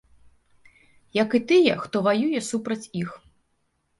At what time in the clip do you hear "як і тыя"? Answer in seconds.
1.23-1.75